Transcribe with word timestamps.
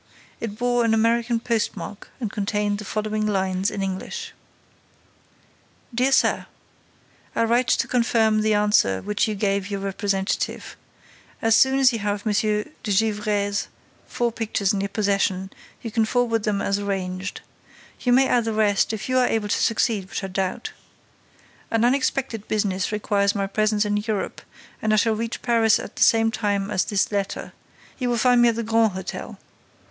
It 0.39 0.57
bore 0.57 0.83
an 0.83 0.95
American 0.95 1.39
postmark 1.39 2.09
and 2.19 2.31
contained 2.31 2.79
the 2.79 2.85
following 2.85 3.27
lines, 3.27 3.69
in 3.69 3.83
English: 3.83 4.33
DEAR 5.93 6.11
SIR: 6.11 6.47
I 7.35 7.43
write 7.43 7.67
to 7.67 7.87
confirm 7.87 8.41
the 8.41 8.55
answer 8.55 9.03
which 9.03 9.29
I 9.29 9.33
gave 9.35 9.69
your 9.69 9.79
representative. 9.81 10.75
As 11.39 11.55
soon 11.55 11.77
as 11.77 11.93
you 11.93 11.99
have 11.99 12.25
M. 12.25 12.33
de 12.33 12.71
Gesvres's 12.91 13.67
four 14.07 14.31
pictures 14.31 14.73
in 14.73 14.81
your 14.81 14.89
possession, 14.89 15.51
you 15.83 15.91
can 15.91 16.05
forward 16.05 16.45
them 16.45 16.63
as 16.63 16.79
arranged. 16.79 17.41
You 17.99 18.11
may 18.11 18.27
add 18.27 18.45
the 18.45 18.53
rest, 18.53 18.93
if 18.93 19.07
you 19.07 19.19
are 19.19 19.27
able 19.27 19.49
to 19.49 19.61
succeed, 19.61 20.09
which 20.09 20.23
I 20.23 20.27
doubt. 20.29 20.71
An 21.69 21.85
unexpected 21.85 22.47
business 22.47 22.91
requires 22.91 23.35
my 23.35 23.45
presence 23.45 23.85
in 23.85 23.97
Europe 23.97 24.41
and 24.81 24.93
I 24.93 24.95
shall 24.95 25.13
reach 25.15 25.43
Paris 25.43 25.77
at 25.77 25.95
the 25.95 26.01
same 26.01 26.31
time 26.31 26.71
as 26.71 26.85
this 26.85 27.11
letter. 27.11 27.53
You 27.99 28.09
will 28.09 28.17
find 28.17 28.41
me 28.41 28.49
at 28.49 28.55
the 28.55 28.63
Grand 28.63 28.93
Hôtel. 28.93 29.37